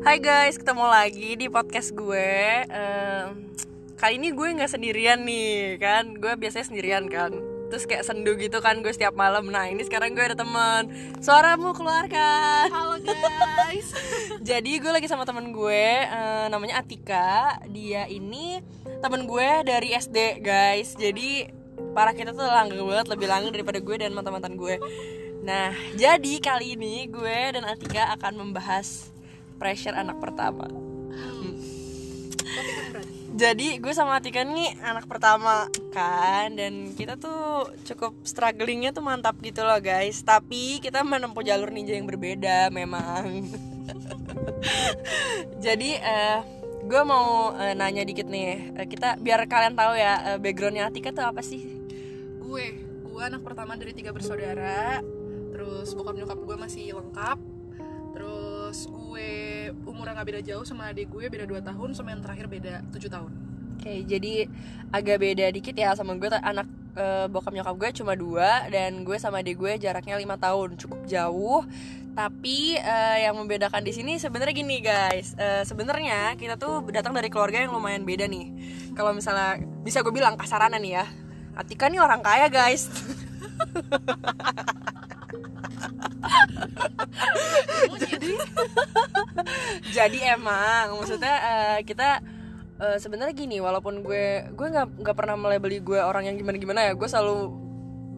[0.00, 2.64] Hai guys, ketemu lagi di podcast gue.
[2.72, 3.52] Em,
[4.00, 6.16] kali ini gue nggak sendirian nih, kan?
[6.16, 7.36] Gue biasanya sendirian kan.
[7.68, 9.52] Terus kayak sendu gitu kan gue setiap malam.
[9.52, 10.88] Nah ini sekarang gue ada teman.
[11.20, 12.72] Suaramu keluarkan.
[12.72, 13.92] Halo guys.
[14.48, 17.60] Jadi gue lagi sama temen gue, eh, namanya Atika.
[17.68, 18.64] Dia ini
[19.04, 20.96] temen gue dari SD guys.
[20.96, 21.44] Jadi
[21.92, 24.80] para kita tuh langgeng banget, lebih langgeng daripada gue dan mantan-mantan gue.
[25.44, 29.12] Nah, jadi kali ini gue dan Atika akan membahas
[29.60, 30.64] pressure anak pertama.
[33.30, 39.38] Jadi gue sama Atika nih anak pertama kan Dan kita tuh cukup strugglingnya tuh mantap
[39.38, 43.46] gitu loh guys Tapi kita menempuh jalur ninja yang berbeda memang
[45.64, 46.42] Jadi eh
[46.84, 51.14] gue mau eh, nanya dikit nih Eh, Kita biar kalian tahu ya eh, backgroundnya Atika
[51.14, 51.80] tuh apa sih
[52.50, 52.66] gue,
[53.06, 54.98] gue anak pertama dari tiga bersaudara.
[55.54, 57.38] Terus bokap nyokap gue masih lengkap.
[58.10, 59.30] Terus gue
[59.84, 63.10] umurnya nggak beda jauh sama adik gue beda 2 tahun sama yang terakhir beda 7
[63.10, 63.32] tahun.
[63.80, 64.44] Oke, jadi
[64.92, 66.68] agak beda dikit ya sama gue anak
[67.00, 71.08] eh, bokap nyokap gue cuma dua dan gue sama adik gue jaraknya lima tahun cukup
[71.08, 71.64] jauh.
[72.12, 77.32] Tapi eh, yang membedakan di sini sebenarnya gini guys, Eh, sebenarnya kita tuh datang dari
[77.32, 78.52] keluarga yang lumayan beda nih.
[78.92, 81.04] Kalau misalnya bisa gue bilang kasarannya nih ya,
[81.56, 82.84] Atika nih orang kaya guys.
[88.00, 88.32] jadi
[89.96, 92.20] jadi emang maksudnya eh, kita
[92.80, 96.80] eh, sebenarnya gini walaupun gue gue nggak nggak pernah melabeli gue orang yang gimana gimana
[96.88, 97.70] ya gue selalu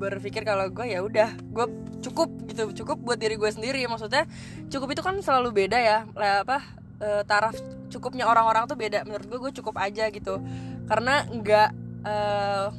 [0.02, 1.66] berpikir kalau gue ya udah gue
[2.02, 3.86] cukup gitu cukup buat diri gue sendiri.
[3.86, 4.26] Maksudnya
[4.66, 6.58] cukup itu kan selalu beda ya lah, apa
[6.98, 7.54] eh, taraf
[7.86, 9.06] cukupnya orang-orang tuh beda.
[9.06, 10.42] Menurut gue gue cukup aja gitu.
[10.90, 11.70] Karena nggak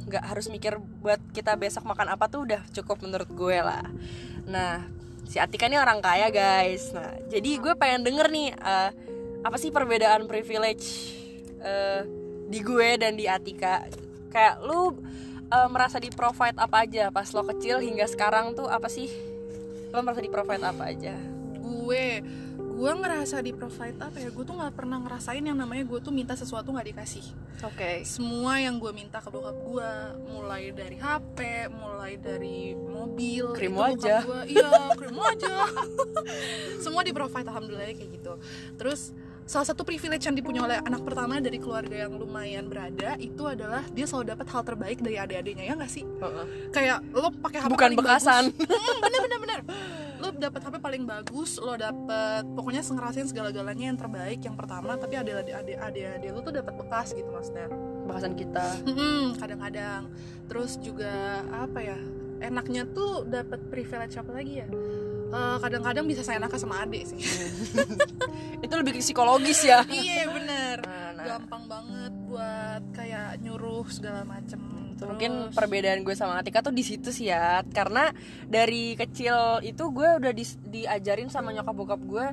[0.03, 3.87] nggak harus mikir buat kita besok makan apa tuh udah cukup menurut gue lah
[4.43, 4.83] nah
[5.27, 6.91] si Atika ini orang kaya guys.
[6.93, 8.89] Nah jadi gue pengen denger nih eh,
[9.43, 11.15] apa sih perbedaan privilege
[11.59, 12.05] eh,
[12.47, 13.87] di gue dan di Atika?
[14.29, 14.93] Kayak lu
[15.49, 19.09] eh, merasa di provide apa aja pas lo kecil hingga sekarang tuh apa sih?
[19.89, 21.15] Lo merasa di provide apa aja?
[21.63, 22.21] Gue,
[22.83, 24.27] gue ngerasa di provide apa ya?
[24.27, 27.23] Gue tuh nggak pernah ngerasain yang namanya gue tuh minta sesuatu nggak dikasih.
[27.63, 29.91] oke Semua yang gue minta ke bokap gue,
[30.27, 34.27] mulai dari HP, mulai dari mobil, Krim wajah.
[34.43, 35.63] iya, krim wajah.
[36.83, 38.35] Semua di provide alhamdulillah kayak gitu.
[38.75, 43.43] Terus salah satu privilege yang dipunya oleh anak pertama dari keluarga yang lumayan berada itu
[43.43, 46.03] adalah dia selalu dapat hal terbaik dari adik-adiknya ya nggak sih?
[46.07, 46.45] Heeh.
[46.71, 48.43] Kayak lo pakai HP bukan bekasan.
[48.83, 49.59] Hmm, bener bener bener.
[50.19, 55.15] Lo dapet HP paling bagus, lo dapet pokoknya ngerasain segala-galanya yang terbaik yang pertama, tapi
[55.15, 55.77] ada adik adik
[56.19, 57.67] adik lo tuh dapat bekas gitu maksudnya.
[58.03, 60.11] bekasan kita Mm-mm, kadang-kadang
[60.51, 61.97] terus juga apa ya
[62.43, 64.67] enaknya tuh dapat privilege apa lagi ya
[65.33, 67.17] Eh, kadang-kadang bisa saya enaknya sama adik sih.
[68.65, 69.81] Itu lebih ke psikologis ya.
[69.89, 70.77] Iya bener.
[70.85, 71.25] Nah, nah.
[71.25, 74.61] gampang banget buat kayak nyuruh segala macem.
[74.93, 78.13] Terus, mungkin perbedaan gue sama Atika tuh di situ sih ya karena
[78.45, 82.25] dari kecil itu gue udah di- diajarin sama nyokap bokap gue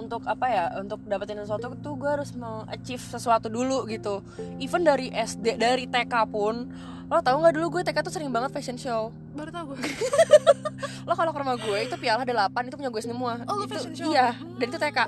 [0.00, 4.24] untuk apa ya untuk dapetin sesuatu tuh gue harus mengachieve sesuatu dulu gitu.
[4.56, 6.72] Even dari SD dari TK pun
[7.06, 9.12] lo tau nggak dulu gue TK tuh sering banget fashion show?
[9.36, 9.78] Baru tau gue
[11.04, 13.42] lo kalau ke rumah gue itu piala 8 itu punya gue semua.
[13.48, 14.10] Oh, lo itu fashion show?
[14.12, 14.98] iya dan itu TK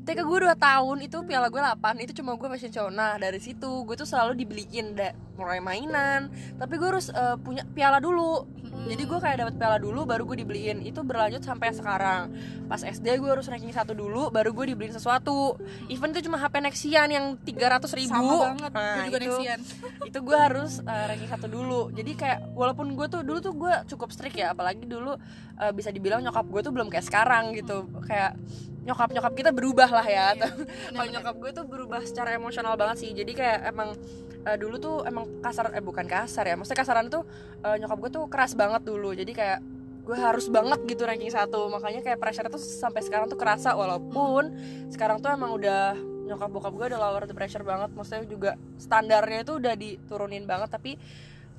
[0.00, 2.88] TK gue 2 tahun itu piala gue 8 itu cuma gue fashion show.
[2.88, 7.64] Nah dari situ gue tuh selalu dibeliin da- mulai mainan tapi gue harus eh, punya
[7.68, 8.44] piala dulu
[8.80, 10.80] jadi gue kayak dapat piala dulu baru gue dibeliin.
[10.80, 12.32] Itu berlanjut sampai sekarang.
[12.64, 15.60] Pas SD gue harus ranking satu dulu baru gue dibeliin sesuatu.
[15.86, 18.14] Even itu cuma HP Nexian yang 300 ribu.
[18.14, 19.60] Sama banget Nah, gue juga itu- Nexian.
[20.08, 21.80] itu gue harus uh, ranking satu dulu.
[21.92, 25.12] Jadi kayak walaupun gue tuh dulu tuh gue cukup strict ya apalagi dulu
[25.58, 27.84] uh, bisa dibilang nyokap gue tuh belum kayak sekarang gitu.
[28.08, 28.38] Kayak
[28.80, 30.26] nyokap nyokap kita berubah lah ya.
[30.34, 30.48] Iya,
[30.96, 33.10] kalau nyokap gue tuh berubah secara emosional banget sih.
[33.12, 33.92] Jadi kayak emang
[34.42, 37.22] uh, dulu tuh emang kasar eh bukan kasar ya maksudnya kasaran tuh
[37.60, 39.12] uh, nyokap gue tuh keras banget dulu.
[39.12, 39.60] Jadi kayak
[40.00, 41.68] gue harus banget gitu ranking satu.
[41.68, 43.72] Makanya kayak pressure tuh sampai sekarang tuh kerasa.
[43.72, 44.50] Walaupun
[44.88, 45.94] sekarang tuh emang udah
[46.26, 47.90] nyokap bokap gue udah lower the pressure banget.
[47.92, 50.96] Maksudnya juga standarnya itu udah diturunin banget tapi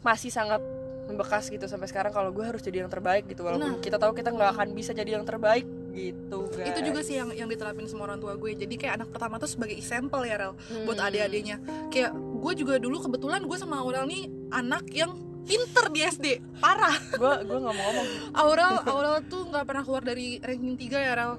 [0.01, 0.60] masih sangat
[1.01, 3.44] membekas gitu sampai sekarang kalau gue harus jadi yang terbaik gitu.
[3.44, 3.84] Walaupun Nah.
[3.84, 6.72] kita tahu kita nggak akan bisa jadi yang terbaik gitu guys.
[6.72, 8.56] Itu juga sih yang yang diterapin sama orang tua gue.
[8.56, 10.54] Jadi kayak anak pertama tuh sebagai example ya Rel
[10.88, 11.07] buat Hmm.
[11.07, 11.60] adik-adiknya.
[11.92, 15.14] Kayak gue juga dulu kebetulan gue sama Aurel nih anak yang
[15.46, 16.26] pinter di SD
[16.58, 16.94] parah.
[17.14, 18.08] Gue gue nggak mau ngomong.
[18.34, 21.34] Aurel Aurel tuh nggak pernah keluar dari ranking 3 ya Rel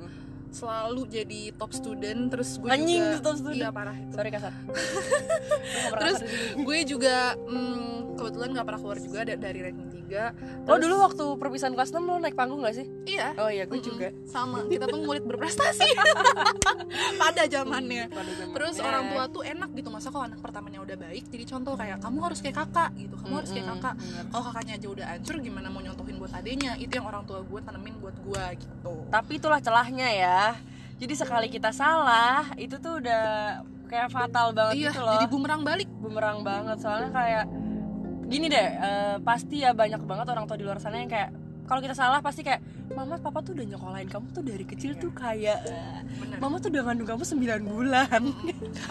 [0.53, 3.59] selalu jadi top student terus gue Anjing, juga top student.
[3.59, 4.13] iya parah itu.
[4.13, 4.53] Sorry kasar.
[4.63, 6.19] Nggak terus
[6.55, 11.25] gue juga mm, kebetulan nggak pernah keluar juga da- dari ranking 3 lo dulu waktu
[11.41, 12.87] perpisahan kelas 6 lo naik panggung gak sih?
[13.09, 13.33] Iya.
[13.35, 13.89] Oh iya gue Mm-mm.
[13.89, 14.09] juga.
[14.23, 15.89] Sama kita tuh murid berprestasi.
[17.23, 18.13] Pada zamannya.
[18.53, 21.99] Terus orang tua tuh enak gitu masa kalau anak pertamanya udah baik jadi contoh kayak
[21.99, 23.15] kamu harus kayak kakak gitu.
[23.17, 23.95] Kamu harus kayak kakak.
[24.29, 27.59] kalau kakaknya aja udah hancur gimana mau nyontohin buat adenya itu yang orang tua gue
[27.59, 28.95] tanemin buat gue gitu.
[29.09, 30.39] Tapi itulah celahnya ya
[31.03, 33.25] jadi sekali kita salah itu tuh udah
[33.91, 35.13] kayak fatal banget iya gitu loh.
[35.19, 35.89] jadi bumerang balik.
[36.01, 37.45] Bumerang banget soalnya kayak
[38.33, 41.29] gini deh eh, pasti ya banyak banget orang tua di luar sana yang kayak
[41.69, 45.11] kalau kita salah pasti kayak mama papa tuh udah nyekolahin kamu tuh dari kecil tuh
[45.13, 45.65] kayak
[46.21, 46.37] bener.
[46.39, 48.21] mama tuh udah ngandung kamu 9 bulan.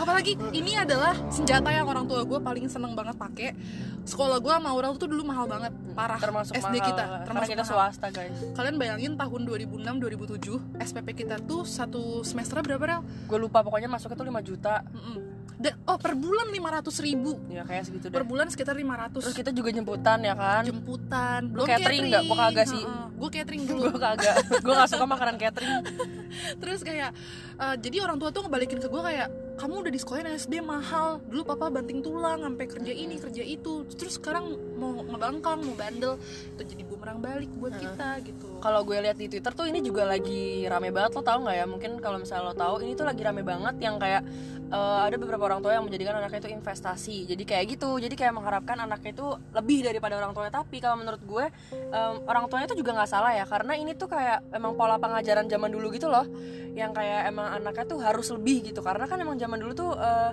[0.01, 3.53] Apalagi ini adalah senjata yang orang tua gue paling seneng banget pakai
[4.01, 6.87] sekolah gue sama Aurel tuh dulu mahal banget parah termasuk SD mahal.
[6.89, 7.77] kita karena termasuk kita mahal.
[7.77, 8.37] swasta guys.
[8.57, 13.01] Kalian bayangin tahun 2006 2007 SPP kita tuh satu semester berapa Rel?
[13.05, 14.81] gue lupa pokoknya masuknya tuh 5 juta.
[14.89, 15.41] Mm-mm.
[15.61, 17.37] Dan, oh per bulan 500 ribu.
[17.45, 18.29] Ya kayak segitu per deh.
[18.33, 20.65] bulan sekitar 500 terus kita juga jemputan ya kan?
[20.65, 22.23] Jemputan belum catering nggak?
[22.25, 22.81] Gua kagak sih.
[23.21, 23.93] Gue catering dulu.
[23.93, 24.35] Gue kagak.
[24.65, 25.85] Gue gak suka makanan catering.
[26.61, 27.13] Terus kayak
[27.61, 29.29] eh, jadi orang tua tuh ngebalikin ke gue kayak
[29.59, 31.19] kamu udah di sekolah SD mahal.
[31.27, 33.83] Dulu papa banting tulang sampai kerja ini kerja itu.
[33.93, 36.17] Terus sekarang mau ngebangkang mau bandel.
[36.55, 38.61] Itu jadi bumerang balik buat kita gitu.
[38.61, 41.65] Kalau gue lihat di Twitter tuh ini juga lagi rame banget lo tau nggak ya?
[41.67, 44.23] Mungkin kalau misalnya lo tahu ini tuh lagi rame banget yang kayak
[44.71, 47.17] eh, ada beberapa orang tua yang menjadikan anaknya itu investasi.
[47.27, 47.99] Jadi kayak gitu.
[47.99, 50.53] Jadi kayak mengharapkan anaknya itu lebih daripada orang tuanya.
[50.55, 53.43] Tapi kalau menurut gue em, orang tuanya itu juga nggak salah ya.
[53.43, 56.23] Karena ini tuh kayak emang pola pengajaran zaman dulu gitu loh.
[56.71, 58.79] Yang kayak emang anaknya tuh harus lebih gitu.
[58.79, 60.31] Karena kan emang zaman dulu tuh eh,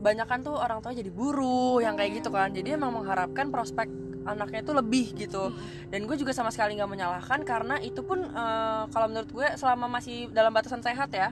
[0.00, 2.50] banyak kan tuh orang tua jadi buruh yang kayak gitu kan.
[2.50, 3.86] Jadi emang mengharapkan prospek
[4.24, 5.52] anaknya itu lebih gitu.
[5.92, 9.86] Dan gue juga sama sekali nggak menyalahkan karena itu pun eh, kalau menurut gue selama
[9.86, 11.30] masih dalam batasan sehat ya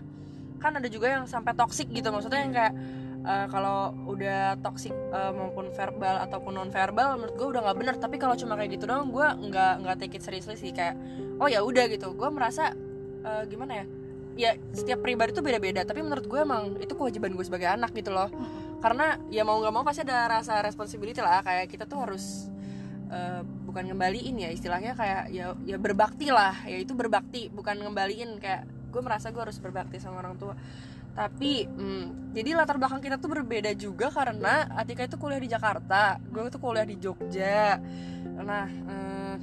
[0.58, 2.12] kan ada juga yang sampai toksik gitu.
[2.12, 2.74] Maksudnya yang kayak
[3.24, 7.94] eh, kalau udah toksik eh, maupun verbal ataupun non verbal menurut gue udah nggak bener.
[7.96, 10.76] Tapi kalau cuma kayak gitu doang gue nggak nggak take it seriously sih.
[10.76, 11.00] Kayak
[11.40, 12.12] oh ya udah gitu.
[12.12, 12.76] Gue merasa
[13.24, 13.97] eh, gimana ya
[14.38, 15.82] ya setiap pribadi tuh beda-beda.
[15.82, 18.30] Tapi menurut gue emang itu kewajiban gue sebagai anak gitu loh.
[18.78, 21.42] Karena ya mau nggak mau pasti ada rasa responsibility lah.
[21.42, 22.46] Kayak kita tuh harus
[23.10, 26.54] eh, bukan ngembaliin ya istilahnya kayak ya ya berbakti lah.
[26.62, 28.38] Ya itu berbakti bukan ngembaliin.
[28.38, 30.54] Kayak gue merasa gue harus berbakti sama orang tua.
[31.18, 36.22] Tapi hmm, jadi latar belakang kita tuh berbeda juga karena Atika itu kuliah di Jakarta
[36.30, 37.82] gue tuh kuliah di Jogja.
[38.38, 39.34] Nah eh,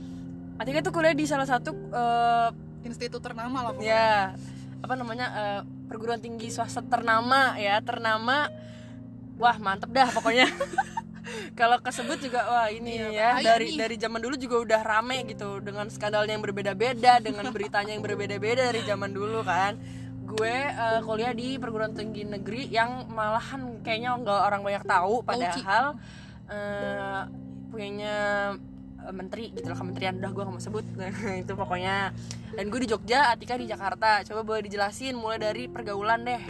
[0.56, 2.50] Atika itu kuliah di salah satu eh,
[2.88, 3.92] institut ternama lah pokoknya.
[3.92, 4.39] Ya
[4.86, 8.48] apa namanya eh, perguruan tinggi swasta ternama ya ternama.
[9.36, 10.48] Wah mantep dah pokoknya.
[11.60, 13.78] Kalau kesebut juga wah ini Iya, ya dari nih.
[13.82, 18.70] dari zaman dulu juga udah rame gitu dengan skandalnya yang berbeda-beda dengan beritanya yang berbeda-beda
[18.70, 19.76] dari zaman dulu kan.
[20.26, 25.98] Gue eh, kuliah di perguruan tinggi negeri yang malahan kayaknya nggak orang banyak tahu padahal
[26.48, 27.22] eh,
[27.74, 28.18] punyanya
[29.12, 30.18] menteri gitu lah kementerian.
[30.18, 30.86] Udah gue gak mau sebut.
[31.44, 32.16] Itu pokoknya.
[32.56, 34.24] Dan gue di Jogja Atika di Jakarta.
[34.25, 36.44] Coba boleh dijelasin mulai dari pergaulan deh.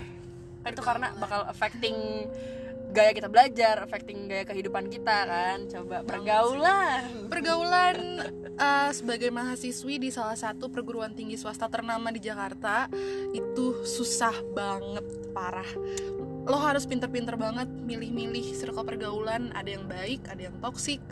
[0.65, 1.95] Itu karena bakal affecting
[2.95, 5.67] gaya kita belajar affecting gaya kehidupan kita kan.
[5.67, 7.95] Coba pergaulan pergaulan
[8.55, 12.87] eh, sebagai mahasiswi di salah satu perguruan tinggi swasta ternama di Jakarta
[13.35, 15.03] itu susah banget
[15.35, 15.67] parah.
[16.47, 19.51] Lo harus pinter-pinter banget milih-milih circle pergaulan.
[19.51, 21.03] Ada yang baik ada yang toksik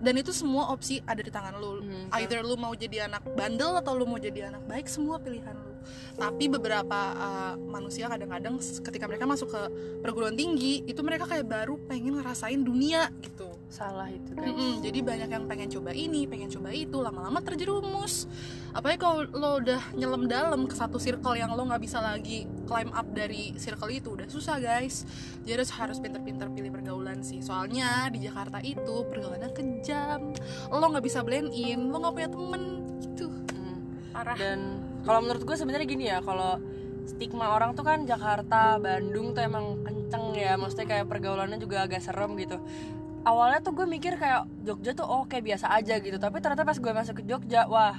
[0.00, 3.76] dan itu semua opsi ada di tangan lo Hmm, either lo mau jadi anak bandel
[3.78, 5.76] atau lo mau jadi anak baik semua pilihan lo
[6.16, 9.62] tapi beberapa uh, manusia kadang-kadang ketika mereka masuk ke
[10.00, 14.98] perguruan tinggi itu mereka kayak baru pengen ngerasain dunia gitu salah itu guys Mm-mm, jadi
[15.00, 18.26] banyak yang pengen coba ini, pengen coba itu, lama-lama terjerumus.
[18.74, 22.90] Apalagi kalau lo udah nyelam dalam ke satu circle yang lo nggak bisa lagi climb
[22.90, 25.06] up dari circle itu, udah susah guys.
[25.46, 27.38] Jadi harus harus pinter-pinter pilih pergaulan sih.
[27.40, 30.34] Soalnya di Jakarta itu pergaulannya kejam,
[30.74, 32.62] lo nggak bisa blend in, lo nggak punya temen
[33.06, 33.26] gitu.
[33.30, 33.78] Hmm.
[34.10, 34.34] Parah.
[34.34, 34.58] dan
[35.06, 36.60] kalau menurut gue sebenarnya gini ya kalau
[37.08, 42.04] stigma orang tuh kan Jakarta Bandung tuh emang kenceng ya maksudnya kayak pergaulannya juga agak
[42.04, 42.60] serem gitu
[43.24, 46.16] awalnya tuh gue mikir kayak Jogja tuh oke biasa aja gitu.
[46.16, 47.96] Tapi ternyata pas gue masuk ke Jogja wah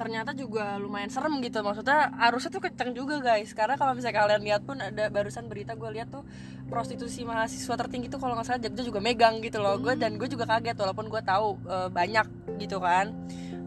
[0.00, 1.60] ternyata juga lumayan serem gitu.
[1.60, 3.52] Maksudnya arusnya tuh kenceng juga guys.
[3.52, 6.24] Karena kalau misalnya kalian lihat pun ada barusan berita gue lihat tuh
[6.72, 9.76] prostitusi mahasiswa tertinggi tuh kalau nggak salah Jogja juga megang gitu loh.
[9.76, 12.26] Gue dan gue juga kaget walaupun gue tahu eh, banyak
[12.60, 13.12] gitu kan.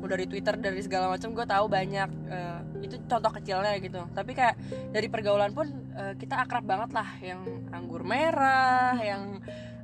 [0.02, 4.02] Mau dari Twitter dari segala macam gue tahu banyak eh, itu contoh kecilnya gitu.
[4.14, 4.56] Tapi kayak
[4.90, 7.10] dari pergaulan pun eh, kita akrab banget lah.
[7.22, 9.38] Yang anggur merah yang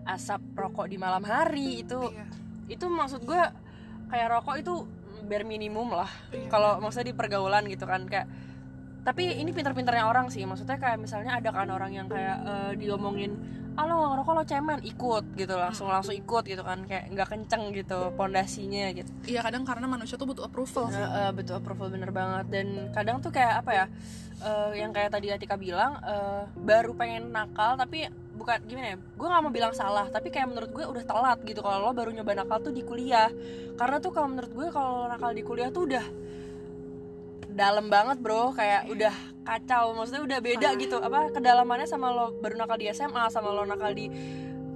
[0.10, 2.26] asap rokok di malam hari itu Iya.
[2.70, 3.42] itu maksud gue
[4.08, 4.74] kayak rokok itu
[5.26, 6.10] bare minimum lah.
[6.30, 6.50] Iya.
[6.50, 8.26] kalau maksudnya di pergaulan gitu kan kayak
[9.00, 13.38] tapi ini pinter-pinternya orang sih maksudnya kayak misalnya ada kan orang yang kayak eh, diomongin
[13.80, 17.72] ah lo ngerokok lo cemen ikut gitu langsung langsung ikut gitu kan kayak nggak kenceng
[17.72, 19.08] gitu pondasinya gitu.
[19.24, 21.00] Iya kadang karena manusia tuh butuh approval sih.
[21.00, 22.52] Nah, eh, betul approval bener banget.
[22.52, 23.86] Dan kadang tuh kayak apa ya
[24.44, 29.28] eh, yang kayak tadi Atika bilang eh, baru pengen nakal tapi bukan gimana ya gue
[29.28, 32.40] nggak mau bilang salah tapi kayak menurut gue udah telat gitu kalau lo baru nyoba
[32.40, 33.28] nakal tuh di kuliah.
[33.76, 36.06] Karena tuh kalau menurut gue kalau nakal di kuliah tuh udah
[37.52, 38.56] dalam banget bro.
[38.56, 40.98] Kayak udah kacau maksudnya udah beda gitu.
[41.04, 44.08] Apa kedalamannya sama lo baru nakal di SMA sama lo nakal di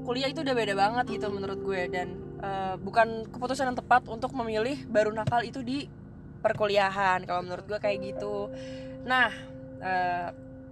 [0.04, 1.82] kuliah itu udah beda banget gitu menurut gue.
[1.88, 2.08] Dan
[2.44, 5.88] eh, bukan keputusan yang tepat untuk memilih baru nakal itu di
[6.44, 8.52] perkuliahan kalau menurut gue kayak gitu.
[9.08, 9.32] Nah
[9.80, 10.30] eh,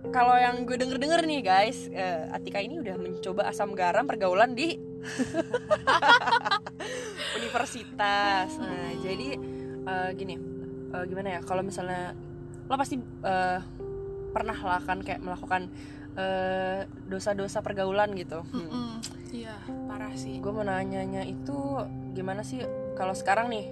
[0.09, 4.57] kalau yang gue denger denger nih guys eh, Atika ini udah mencoba asam garam pergaulan
[4.57, 4.81] di
[7.39, 8.49] universitas.
[8.57, 9.37] Nah jadi
[9.85, 10.35] eh, gini
[10.89, 12.17] eh, gimana ya kalau misalnya
[12.65, 13.59] lo pasti eh,
[14.31, 15.69] pernah lah kan kayak melakukan
[16.17, 18.41] eh, dosa-dosa pergaulan gitu.
[18.49, 18.97] Hmm.
[19.29, 19.53] Iya
[19.85, 20.41] parah sih.
[20.41, 21.55] Gue mau nanyanya itu
[22.17, 22.65] gimana sih
[22.97, 23.69] kalau sekarang nih?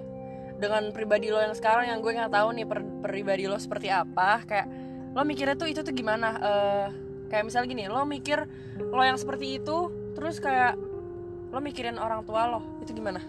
[0.60, 4.44] Dengan pribadi lo yang sekarang yang gue nggak tahu nih per- pribadi lo seperti apa
[4.44, 4.68] kayak
[5.10, 6.28] lo mikirnya tuh itu tuh gimana?
[6.38, 6.86] Eh,
[7.30, 8.46] kayak misalnya gini lo mikir
[8.78, 10.74] lo yang seperti itu terus kayak
[11.50, 13.22] lo mikirin orang tua lo itu gimana?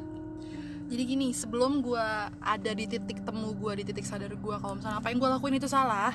[0.92, 2.08] Jadi gini sebelum gue
[2.44, 5.56] ada di titik temu gue di titik sadar gue kalau misalnya apa yang gue lakuin
[5.56, 6.12] itu salah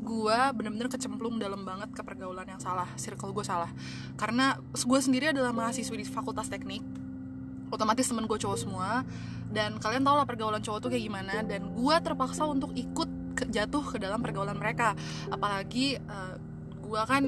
[0.00, 3.68] gue bener-bener kecemplung dalam banget ke pergaulan yang salah circle gue salah.
[4.14, 6.80] Karena gue sendiri adalah mahasiswi di fakultas teknik
[7.70, 9.06] otomatis temen gue cowok semua
[9.50, 13.48] dan kalian tau lah pergaulan cowok tuh kayak gimana dan gue terpaksa untuk ikut ke-
[13.48, 14.92] jatuh ke dalam pergaulan mereka.
[15.32, 15.96] Apalagi
[16.76, 17.24] gue kan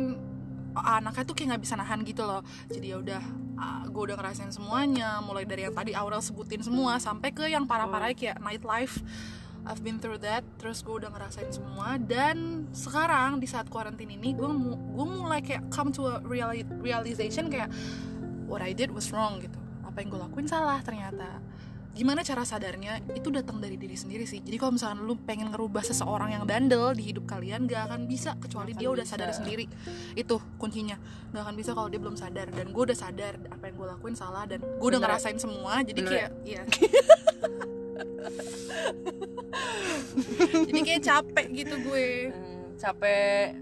[0.73, 2.45] anaknya tuh kayak nggak bisa nahan gitu loh.
[2.69, 3.23] Jadi ya udah
[3.88, 8.12] gue udah ngerasain semuanya mulai dari yang tadi Aurel sebutin semua sampai ke yang parah-parah
[8.12, 9.00] kayak nightlife.
[9.62, 11.95] I've been through that terus gue udah ngerasain semua.
[11.95, 14.50] Dan sekarang di saat quarantine ini gue
[14.97, 17.71] gue mulai kayak come to a reali- realization kayak
[18.50, 19.54] what I did was wrong gitu.
[19.87, 21.38] Apa yang gue lakuin salah ternyata
[21.92, 24.40] gimana cara sadarnya itu datang dari diri sendiri sih.
[24.40, 28.32] Jadi kalau misalnya lu pengen ngerubah seseorang yang bandel di hidup kalian gak akan bisa
[28.40, 29.20] kecuali dia udah bisa.
[29.20, 29.68] sadar sendiri.
[30.16, 30.96] Itu kuncinya.
[31.37, 32.49] Gak akan bisa kalau dia belum sadar.
[32.49, 36.00] Dan gue udah sadar apa yang gue lakuin salah dan gue udah ngerasain semua jadi
[36.00, 36.11] Bener.
[36.11, 36.62] kayak iya.
[40.68, 42.32] Jadi kayak capek gitu gue.
[42.32, 43.56] Hmm, capek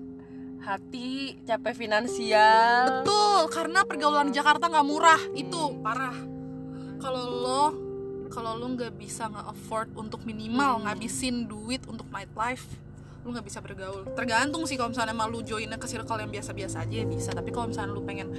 [0.60, 3.02] hati capek finansial.
[3.02, 5.20] Betul karena pergaulan di Jakarta nggak murah.
[5.34, 6.14] Itu parah.
[7.00, 7.89] Kalau lo
[8.30, 12.64] kalau lo nggak bisa nggak afford untuk minimal ngabisin duit untuk nightlife
[13.20, 14.08] lu nggak bisa bergaul.
[14.16, 17.30] Tergantung sih kalau misalnya emang lu joinnya ke circle yang biasa-biasa aja ya bisa.
[17.36, 18.32] Tapi kalau misalnya lu pengen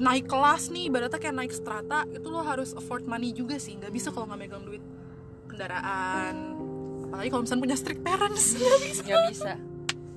[0.00, 3.76] naik kelas nih ibaratnya kayak naik strata itu lo harus afford money juga sih.
[3.76, 4.80] Nggak bisa kalau nggak megang duit
[5.52, 6.56] kendaraan.
[7.04, 8.44] Apalagi kalau misalnya punya strict parents.
[8.56, 9.02] Nggak bisa.
[9.04, 9.52] Nggak bisa.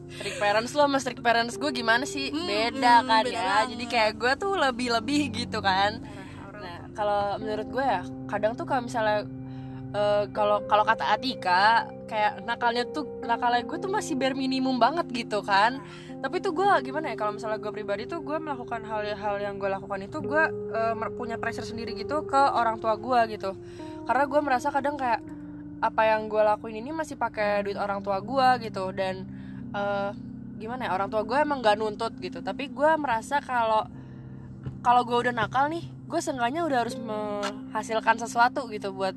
[0.09, 2.33] Strict parents lo sama strict parents gue gimana sih?
[2.33, 3.43] Hmm, beda hmm, kan beda ya.
[3.45, 3.67] Banget.
[3.75, 6.01] jadi kayak gue tuh lebih lebih gitu kan.
[6.01, 6.18] Nah
[6.99, 9.23] kalau menurut gue ya kadang tuh kalau misalnya
[9.95, 15.07] eh, kalau kalau kata Atika kayak nakalnya tuh nakalnya gue tuh masih bare minimum banget
[15.15, 15.79] gitu kan.
[16.19, 19.71] Tapi tuh gue gimana ya kalau misalnya gue pribadi tuh gue melakukan hal-hal yang gue
[19.71, 20.43] lakukan itu gue
[20.99, 23.55] mer- punya pressure sendiri gitu ke orang tua gue gitu.
[24.03, 25.23] Karena gue merasa kadang kayak
[25.79, 28.91] apa yang gue lakuin ini masih pakai duit orang tua gue gitu.
[28.91, 29.23] Dan
[29.71, 30.11] eh,
[30.59, 32.43] gimana ya orang tua gue emang gak nuntut gitu.
[32.43, 33.87] Tapi gue merasa kalau
[34.83, 39.13] kalau gue udah nakal nih gue seenggaknya udah harus menghasilkan sesuatu gitu buat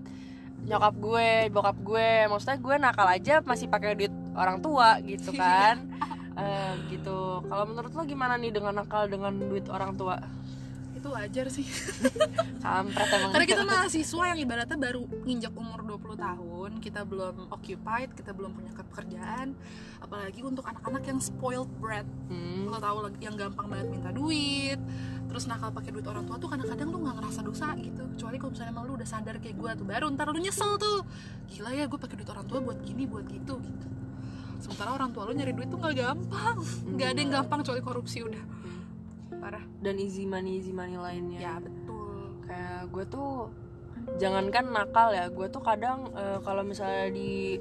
[0.68, 2.11] nyokap gue bokap gue.
[2.28, 5.88] Maksudnya gue nakal aja masih pakai duit orang tua gitu kan.
[6.37, 7.40] Eh, gitu.
[7.49, 10.20] Kalau menurut lo gimana nih dengan nakal dengan duit orang tua
[11.02, 11.66] itu wajar sih.
[12.64, 18.14] Kampret emang karena kita mahasiswa yang ibaratnya baru nginjak umur 20 tahun kita belum occupied
[18.14, 19.59] kita belum punya pekerjaan
[19.99, 22.06] apalagi untuk anak-anak yang spoiled brat.
[22.30, 24.78] Hmm, lo tau lagi yang gampang banget minta duit
[25.26, 28.02] terus nakal pakai duit orang tua tuh kadang-kadang tuh nggak ngerasa dosa gitu.
[28.14, 31.02] Kecuali kalau misalnya emang lu udah sadar kayak gue tuh baru ntar lu nyesel tuh.
[31.50, 33.87] Gila ya gue pakai duit orang tua buat gini buat gitu gitu.
[34.62, 36.56] Sementara orang tua lu nyari duit tuh nggak gampang.
[36.94, 38.62] Nggak ada yang gampang kecuali korupsi udah
[39.42, 39.64] parah.
[39.82, 41.38] Dan easy money easy money lainnya.
[41.42, 42.38] Ya betul.
[42.46, 43.50] Kayak gue tuh
[44.18, 47.58] jangankan nakal ya gue tuh kadang eh, kalau misalnya di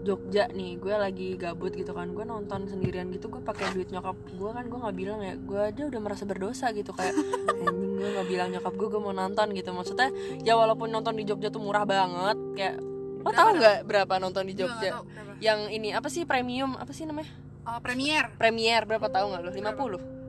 [0.00, 4.16] Jogja nih gue lagi gabut gitu kan gue nonton sendirian gitu gue pakai duit nyokap
[4.16, 7.14] gue kan gue nggak bilang ya gue aja udah merasa berdosa gitu kayak
[7.68, 9.70] anjing gue nggak bilang nyokap gue gue mau nonton gitu.
[9.74, 10.08] Maksudnya
[10.46, 12.76] ya walaupun nonton di Jogja tuh murah banget kayak
[13.20, 13.60] lo tau berapa?
[13.60, 15.04] nggak berapa nonton di Jogja?
[15.40, 17.28] yang ini apa sih premium apa sih namanya?
[17.60, 19.50] Uh, premier premier berapa tahu nggak lo?
[19.52, 20.19] 50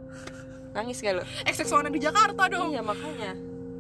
[0.72, 2.72] nangis gak lo XX1 di Jakarta dong.
[2.72, 3.32] Iya makanya.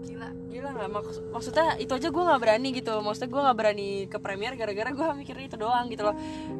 [0.03, 0.29] Gila.
[0.51, 0.89] Gila nggak?
[0.91, 2.93] Maks- maksudnya itu aja gue nggak berani gitu.
[2.99, 6.15] Maksudnya gue nggak berani ke premier gara-gara gue mikirnya itu doang gitu loh.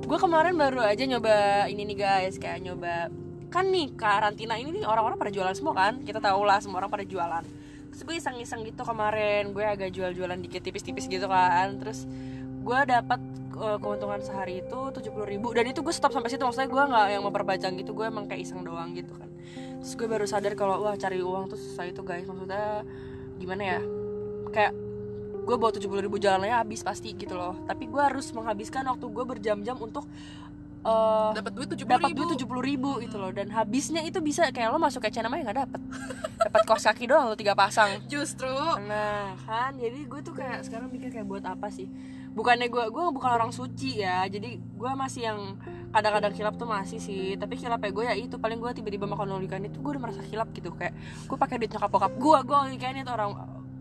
[0.08, 2.36] Gue kemarin baru aja nyoba ini nih guys.
[2.40, 3.12] Kayak nyoba
[3.52, 5.94] kan nih karantina ini nih orang-orang pada jualan semua kan?
[6.08, 7.44] Kita tahu lah semua orang pada jualan.
[7.92, 9.52] Terus gue iseng-iseng gitu kemarin.
[9.52, 11.76] Gue agak jual-jualan dikit tipis-tipis gitu kan.
[11.76, 12.08] Terus
[12.62, 13.20] gue dapat
[13.60, 15.52] eh, keuntungan sehari itu tujuh ribu.
[15.52, 16.40] Dan itu gue stop sampai situ.
[16.48, 17.92] Maksudnya gue nggak yang memperpanjang gitu.
[17.92, 19.31] Gue emang kayak iseng doang gitu kan
[19.82, 22.26] terus gue baru sadar kalau wah cari uang tuh susah itu guys.
[22.26, 22.86] Maksudnya
[23.42, 23.80] gimana ya?
[24.54, 24.74] Kayak
[25.42, 27.58] gue bawa tujuh ribu jalannya habis pasti gitu loh.
[27.66, 30.06] Tapi gue harus menghabiskan waktu gue berjam-jam untuk
[30.86, 33.34] eh, dapat duit tujuh dapat duit tujuh puluh ribu gitu loh.
[33.34, 35.82] Dan habisnya itu bisa kayak lo masuk ke channel nggak dapat
[36.42, 38.02] dapat kos kaki doang lo tiga pasang.
[38.12, 38.54] Justru.
[38.86, 39.74] Nah kan.
[39.78, 41.90] Jadi gue tuh kayak sekarang mikir kayak buat apa sih
[42.32, 44.26] bukannya gue gue bukan orang suci ya.
[44.28, 45.40] Jadi gue masih yang
[45.92, 47.36] kadang-kadang kilap tuh masih sih.
[47.36, 50.50] Tapi kilapnya gue ya itu paling gue tiba-tiba makan eat tuh gue udah merasa kilap
[50.56, 50.72] gitu.
[50.76, 50.96] Kayak
[51.28, 53.32] gue pakai duit nyokap bokap gue gue can eat orang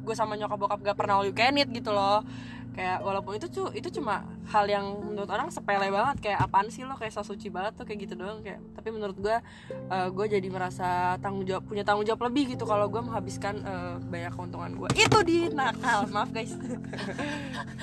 [0.01, 1.37] gue sama nyokap bokap gak pernah all you
[1.71, 2.25] gitu loh
[2.71, 6.87] kayak walaupun itu cu itu cuma hal yang menurut orang sepele banget kayak apaan sih
[6.87, 9.37] lo kayak suci banget tuh kayak gitu doang kayak tapi menurut gue
[9.71, 13.95] eh, gue jadi merasa tanggung jawab punya tanggung jawab lebih gitu kalau gue menghabiskan eh,
[14.07, 16.55] banyak keuntungan gue itu di nakal maaf guys.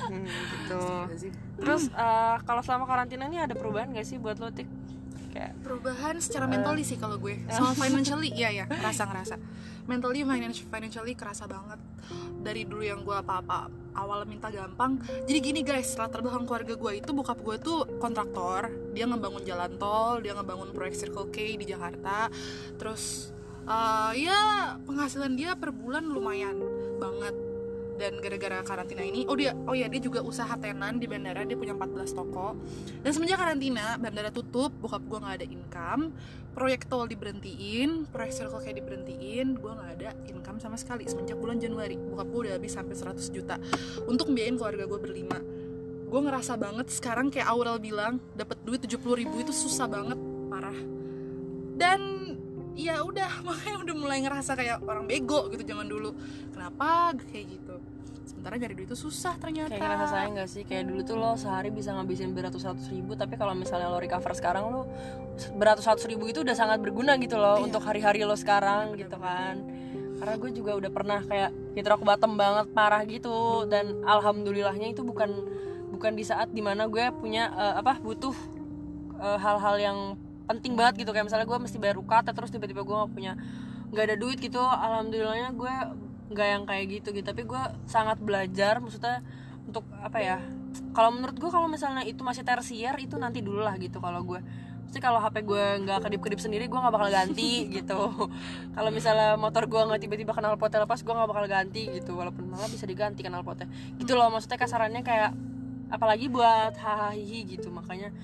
[0.08, 0.84] Hmm, gitu.
[1.60, 4.64] Terus eh, kalau selama karantina ini ada perubahan gak sih buat lo tik?
[5.36, 7.44] Kayak perubahan secara mentally sih kalau gue.
[7.52, 9.36] Soal financially iya ya ngerasa ngerasa
[9.84, 11.76] mentally financi- financially kerasa banget.
[12.40, 13.68] Dari dulu yang gue apa-apa
[13.98, 15.02] awal minta gampang.
[15.26, 18.70] Jadi gini guys latar belakang keluarga gue itu bokap gue tuh kontraktor.
[18.94, 22.30] Dia ngebangun jalan tol dia ngebangun proyek Circle K di Jakarta.
[22.78, 23.34] Terus
[23.66, 24.40] eh, ya
[24.86, 26.56] penghasilan dia per bulan lumayan
[27.02, 27.47] banget
[27.98, 31.58] dan gara-gara karantina ini oh dia oh ya dia juga usaha tenan di bandara dia
[31.58, 32.54] punya 14 toko.
[33.02, 36.14] Dan semenjak karantina bandara tutup bokap gue nggak ada income
[36.54, 41.58] proyek tol diberhentiin proyek circle kayak diberhentiin gue nggak ada income sama sekali semenjak bulan
[41.58, 41.98] Januari.
[41.98, 43.58] Bokap gue udah habis sampai 100 juta.
[44.06, 45.38] Untuk biayain keluarga gue berlima.
[46.08, 50.16] Gue ngerasa banget sekarang kayak Aurel bilang dapat duit 70 ribu itu susah banget
[50.48, 50.78] parah.
[51.76, 52.00] Dan
[52.78, 53.30] ya udah.
[53.46, 56.14] Makanya udah mulai ngerasa kayak orang bego gitu zaman dulu.
[56.54, 57.74] Kenapa kayak gitu?
[58.22, 59.72] Sementara nyari duit itu susah ternyata.
[59.72, 60.62] Kayak ngerasa sayang gak sih?
[60.62, 64.68] Kayak dulu tuh lo sehari bisa ngabisin beratus-ratus ribu tapi kalau misalnya lo recover sekarang
[64.68, 64.86] lo
[65.56, 67.66] beratus-ratus ribu itu udah sangat berguna gitu loh Iya.
[67.66, 69.10] untuk hari-hari lo sekarang Bener-bener.
[69.10, 69.54] gitu kan.
[70.18, 73.64] Karena gue juga udah pernah kayak hit rock bottom banget parah gitu.
[73.66, 75.30] Dan alhamdulillahnya itu bukan
[75.88, 78.36] bukan di saat di mana gue punya eh, apa butuh
[79.18, 79.98] eh, hal-hal yang
[80.48, 81.10] penting banget gitu.
[81.12, 83.32] Kayak misalnya gue mesti bayar UKT terus tiba-tiba gue nggak punya
[83.92, 84.60] nggak ada duit gitu.
[84.60, 85.74] Alhamdulillahnya gue
[86.32, 87.26] nggak yang kayak gitu gitu.
[87.28, 89.20] Tapi gue sangat belajar maksudnya
[89.68, 90.40] untuk apa ya
[90.96, 94.40] kalau menurut gue kalau misalnya itu masih tersier itu nanti dulu lah gitu kalau gue
[94.88, 98.08] Pasti kalau HP gue nggak kedip-kedip sendiri gue nggak bakal ganti gitu.
[98.72, 102.16] Kalau misalnya motor gue nggak tiba-tiba kenal potnya lepas gue nggak bakal ganti gitu.
[102.16, 103.68] Walaupun malah bisa diganti kenal potnya
[104.00, 105.36] gitu loh maksudnya kasarannya kayak
[105.92, 107.68] apalagi buat hahaha gitu.
[107.68, 108.16] Makanya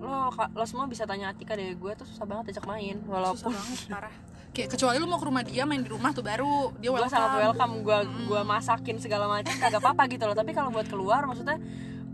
[0.00, 3.52] lo lo semua bisa tanya Atika deh gue tuh susah banget ajak main susah walaupun
[3.52, 4.14] banget parah.
[4.54, 7.10] Kayak kecuali lu mau ke rumah dia main di rumah tuh baru dia gue welcome.
[7.10, 7.98] sangat welcome gue
[8.30, 10.36] gue masakin segala macam kagak apa-apa gitu loh.
[10.38, 11.58] Tapi kalau buat keluar maksudnya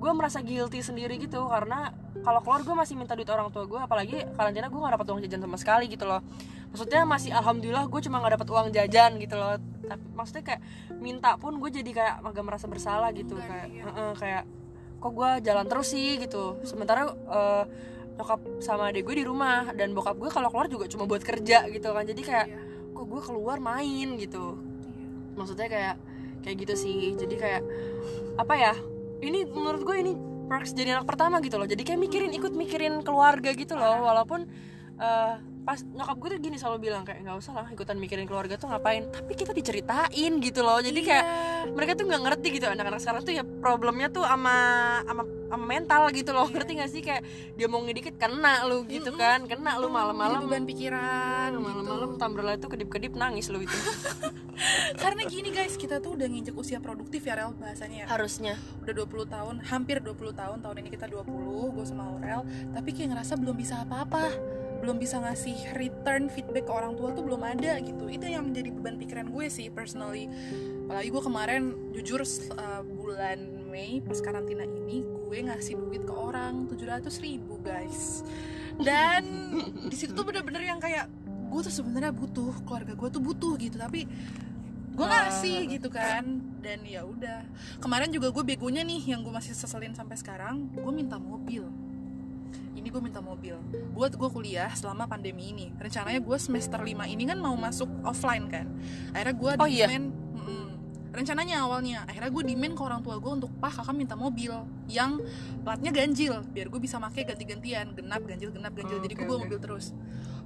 [0.00, 1.92] gue merasa guilty sendiri gitu karena
[2.24, 5.20] kalau keluar gue masih minta duit orang tua gue apalagi karantina gue nggak dapat uang
[5.20, 6.24] jajan sama sekali gitu loh.
[6.72, 9.60] Maksudnya masih alhamdulillah gue cuma nggak dapat uang jajan gitu loh.
[9.60, 10.60] Tapi maksudnya kayak
[10.96, 13.82] minta pun gue jadi kayak agak merasa bersalah gitu Enggak, kayak iya.
[13.84, 14.42] "Heeh, kayak
[15.00, 16.60] kok gue jalan terus sih gitu.
[16.62, 17.64] Sementara eh,
[18.20, 21.66] nyokap sama adik gue di rumah dan bokap gue kalau keluar juga cuma buat kerja
[21.72, 22.04] gitu kan.
[22.04, 22.60] Jadi kayak Iya.
[22.92, 24.60] kok gue keluar main gitu.
[25.34, 25.94] Maksudnya kayak
[26.44, 27.16] kayak gitu sih.
[27.16, 27.62] Jadi kayak
[28.36, 28.72] apa ya
[29.24, 30.12] ini menurut gue ini
[30.50, 31.64] perks jadi anak pertama gitu loh.
[31.64, 34.04] Jadi kayak mikirin ikut mikirin keluarga gitu loh.
[34.04, 34.44] Walaupun
[35.00, 35.34] eh,
[35.70, 38.66] pas nyokap gue tuh gini selalu bilang kayak nggak usah lah ikutan mikirin keluarga tuh
[38.74, 39.06] ngapain?
[39.06, 41.24] Tapi kita diceritain gitu loh jadi kayak
[41.60, 41.76] Iya.
[41.76, 44.56] mereka tuh nggak ngerti gitu anak-anak sekarang tuh ya problemnya tuh sama
[45.06, 47.06] sama, sama mental gitu loh ngerti gak sih?
[47.06, 47.22] Kayak
[47.54, 50.42] dia mau ngedikit kena lu gitu kan kena lu malam-malam.
[50.50, 52.18] beban pikiran malam-malam gitu.
[52.18, 53.78] Tumblr itu kedip-kedip nangis lu itu.
[55.02, 58.06] Karena gini guys kita tuh udah nginjek usia produktif ya Rel bahasanya ya.
[58.10, 58.54] harusnya.
[58.82, 61.30] Udah 20 tahun hampir 20 tahun tahun ini kita 20
[61.78, 62.42] gue sama Aurel.
[62.74, 64.34] Tapi kayak ngerasa belum bisa apa-apa
[64.80, 68.08] belum bisa ngasih return feedback ke orang tua tuh belum ada gitu.
[68.08, 70.26] Itu yang menjadi beban pikiran gue sih personally.
[70.88, 71.62] Apalagi gue kemarin
[71.92, 73.38] jujur uh, bulan
[73.70, 78.24] Mei pas karantina ini gue ngasih duit ke orang 700 ribu guys.
[78.80, 79.22] Dan
[79.86, 81.06] di situ tuh bener-bener yang kayak
[81.52, 83.76] gue tuh sebenarnya butuh keluarga gue tuh butuh gitu.
[83.76, 84.08] Tapi
[84.90, 86.24] gue ngasih gitu kan
[86.64, 87.44] dan ya udah.
[87.78, 91.68] Kemarin juga gue begonya nih yang gue masih seselin sampai sekarang gue minta mobil
[92.90, 93.54] ini gue minta mobil.
[93.94, 95.70] Buat gue kuliah selama pandemi ini.
[95.78, 98.66] Rencananya gue semester 5 ini kan mau masuk offline kan.
[99.14, 99.86] Akhirnya gue Oh iya?
[99.86, 100.66] demand mm-mm.
[101.14, 104.54] rencananya awalnya akhirnya gue dimin ke orang tua gue untuk pak kakak minta mobil
[104.86, 105.18] yang
[105.66, 108.98] platnya ganjil biar gue bisa pakai ganti-gantian genap ganjil genap ganjil.
[108.98, 109.42] Oh, jadi oke, gue oke.
[109.46, 109.94] mobil terus.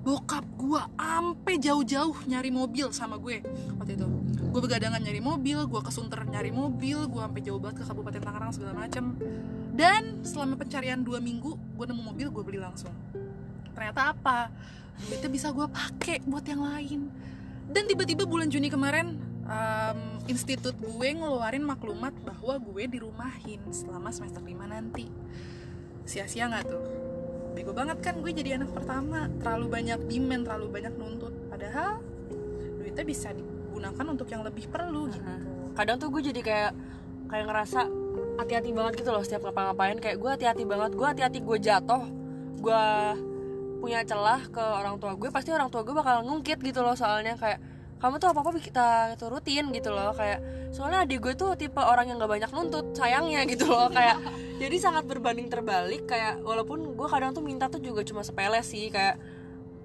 [0.05, 3.41] Bokap gue ampe jauh-jauh nyari mobil sama gue
[3.81, 4.05] waktu itu.
[4.53, 8.21] Gue begadangan nyari mobil gue ke Sunter nyari mobil gue sampai jauh banget ke Kabupaten
[8.21, 9.17] Tangerang segala macam
[9.75, 12.95] dan selama pencarian dua minggu gue nemu mobil gue beli langsung.
[13.75, 14.47] Ternyata apa?
[15.11, 17.11] Duitnya bisa gue pakai buat yang lain.
[17.67, 24.39] Dan tiba-tiba bulan Juni kemarin em, institut gue ngeluarin maklumat bahwa gue dirumahin selama semester
[24.39, 25.11] 5 nanti.
[26.07, 26.85] Sia-sia nggak tuh?
[27.59, 29.27] Bego banget kan gue jadi anak pertama.
[29.43, 31.35] Terlalu banyak demand terlalu banyak nuntut.
[31.51, 31.99] Padahal
[32.79, 35.27] duitnya bisa digunakan untuk yang lebih perlu gitu.
[35.75, 36.73] Kadang tuh gue jadi kayak
[37.27, 38.04] kayak ngerasa
[38.39, 39.99] hati-hati banget gitu loh setiap ngapa-ngapain.
[40.03, 42.05] Kayak gue hati-hati banget gue hati-hati gue jatuh
[42.65, 42.85] gue
[43.85, 47.39] punya celah ke orang tua gue pasti orang tua gue bakal ngungkit gitu loh soalnya.
[47.39, 47.61] Kayak
[48.05, 50.13] kamu tuh apa apa kita turutin gitu loh.
[50.13, 50.43] Kayak
[50.75, 53.89] soalnya adik gue tuh tipe orang yang gak banyak nuntut sayangnya gitu loh.
[53.89, 54.21] Kayak
[54.63, 56.05] jadi sangat berbanding terbalik.
[56.05, 58.93] Kayak walaupun gue kadang tuh minta tuh juga cuma sepele sih.
[58.93, 59.17] Kayak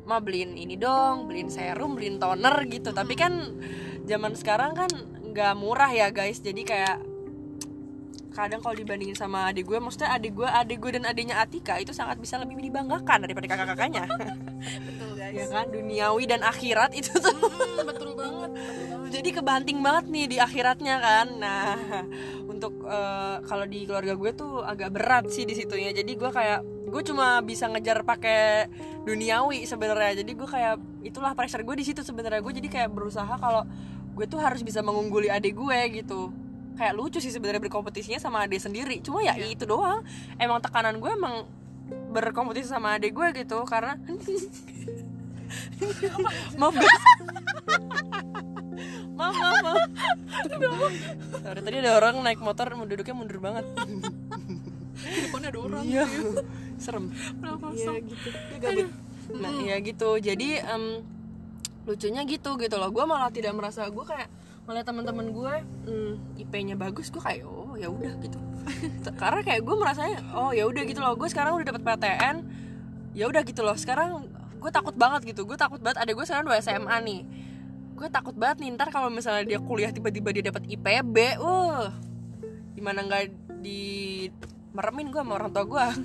[0.09, 2.91] ma beliin ini dong beliin serum beliin toner gitu.
[2.91, 3.55] Tapi kan
[4.09, 4.89] zaman sekarang kan
[5.31, 6.41] nggak murah ya guys.
[6.41, 7.08] Jadi kayak
[8.39, 11.91] kadang kalau dibandingin sama adik gue maksudnya adik gue adik gue dan adiknya Atika itu
[11.91, 14.07] sangat bisa lebih dibanggakan daripada kakak-kakaknya.
[14.87, 15.35] Betul guys.
[15.35, 15.65] Ya kan?
[15.67, 17.35] Duniawi dan akhirat itu tuh.
[17.35, 18.51] Mm, betul banget.
[19.09, 21.27] Jadi kebanting banget nih di akhiratnya kan.
[21.35, 21.75] Nah
[22.47, 25.91] untuk eh, kalau di keluarga gue tuh agak berat sih di situnya.
[25.91, 28.71] Jadi gue kayak gue cuma bisa ngejar pakai
[29.03, 30.23] duniawi sebenarnya.
[30.23, 32.39] Jadi gue kayak itulah pressure gue di situ sebenarnya.
[32.39, 33.67] Gue jadi kayak berusaha kalau
[34.15, 36.48] gue tuh harus bisa mengungguli adik gue gitu
[36.79, 39.03] kayak lucu sih sebenarnya berkompetisinya sama adik sendiri.
[39.03, 39.99] Cuma ya itu doang.
[40.39, 41.43] Emang tekanan gue emang
[42.15, 43.99] berkompetisi sama adik gue gitu karena
[46.59, 47.03] maaf guys.
[49.19, 49.91] Maaf maaf maaf.
[51.43, 53.67] Sorry, tadi ada orang naik motor duduknya mundur banget.
[54.95, 56.07] Di depannya ada orang iya.
[56.07, 56.47] gitu ya.
[56.79, 57.11] serem.
[57.11, 58.29] Iya gitu.
[58.63, 58.87] Gabut
[59.29, 60.17] nah iya gitu.
[60.17, 61.03] Jadi em,
[61.83, 62.89] lucunya gitu gitu loh.
[62.93, 64.29] Gue malah tidak merasa gue kayak
[64.69, 65.53] melihat teman-teman gue
[65.89, 68.37] hmm, IP-nya bagus gue kayak oh ya udah gitu.
[69.21, 71.17] Karena kayak gue merasanya oh ya udah gitu loh.
[71.17, 72.35] Gue sekarang udah dapet PTN
[73.17, 73.73] ya udah gitu loh.
[73.73, 74.29] Sekarang
[74.61, 75.49] gue takut banget gitu.
[75.49, 77.21] Gue takut banget ada gue sekarang dua SMA nih.
[77.97, 81.89] Gue takut banget nih ntar kalau misalnya dia kuliah tiba-tiba dia dapat IPB wah
[82.77, 83.81] gimana nggak di
[84.71, 85.85] meremin gue sama orang tua gue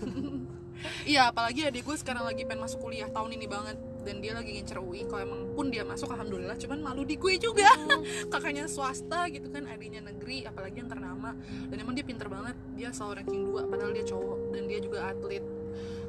[1.09, 4.53] Iya, apalagi adik gue sekarang lagi pengen masuk kuliah tahun ini banget dan dia lagi
[4.53, 6.55] ngincer UI kalau emang pun dia masuk alhamdulillah.
[6.61, 7.67] Cuman malu di gue juga.
[8.33, 11.33] Kakaknya swasta gitu kan adiknya negeri apalagi yang ternama.
[11.73, 12.55] Dan emang dia pinter banget.
[12.77, 14.39] Dia selalu ranking 2 padahal dia cowok.
[14.53, 15.45] Dan dia juga atlet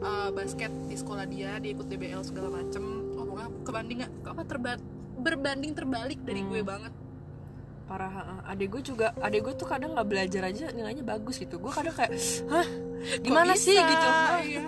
[0.04, 2.84] uh, basket di sekolah dia dia ikut DBL segala macem.
[3.16, 4.72] Oh pokoknya kebanding apa terba
[5.16, 6.92] berbanding terbalik dari gue banget.
[7.86, 11.62] Parah adik gue juga adik gue tuh kadang nggak belajar aja nilainya bagus gitu.
[11.62, 12.12] Gue kadang kayak
[12.52, 12.68] hah
[13.22, 13.78] gimana sih?
[13.78, 14.08] gitu?
[14.42, 14.66] Iya.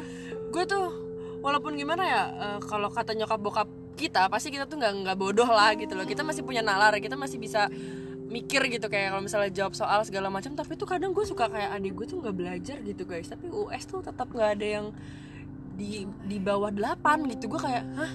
[0.48, 1.07] gue tuh
[1.48, 5.48] walaupun gimana ya eh, kalau kata nyokap bokap kita pasti kita tuh nggak nggak bodoh
[5.48, 6.04] lah gitu loh.
[6.04, 7.72] Kita masih punya nalar kita masih bisa
[8.28, 10.54] mikir gitu kayak kalau misalnya jawab soal segala macam.
[10.54, 13.32] Tapi tuh kadang gue suka kayak adik gue tuh nggak belajar gitu guys.
[13.32, 14.86] Tapi US tuh tetap nggak ada yang
[15.74, 17.50] di di bawah 8 gitu.
[17.58, 18.12] Gue kayak hah?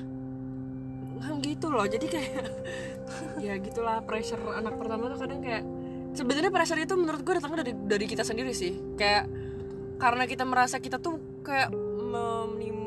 [1.22, 1.86] Hah, gitu loh.
[1.88, 2.34] Jadi kayak
[3.46, 5.64] ya gitulah pressure anak pertama tuh kadang kayak
[6.14, 8.78] sebenarnya pressure itu menurut gue datangnya dari dari kita sendiri sih.
[8.94, 9.26] Kayak
[9.98, 12.81] karena kita merasa kita tuh kayak menim-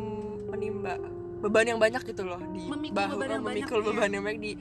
[0.56, 0.96] menimba
[1.36, 4.42] beban yang banyak gitu loh di Memikul bahu beban yang memikul banyak, beban yang banyak
[4.42, 4.52] di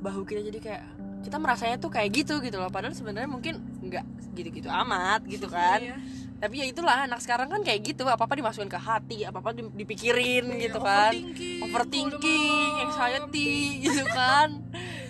[0.00, 0.40] bahu kita.
[0.42, 0.82] Jadi kayak
[1.22, 2.66] kita merasanya tuh kayak gitu gitu loh.
[2.66, 5.78] Padahal sebenarnya mungkin nggak gitu-gitu amat gitu kan.
[5.78, 5.96] Iya.
[6.42, 8.02] tapi ya itulah anak sekarang kan kayak gitu.
[8.02, 11.14] Apa apa dimasukin ke hati apa apa dipikirin Iya, gitu kan.
[11.14, 13.52] overthinking, overthinking anxiety
[13.86, 14.48] gitu kan.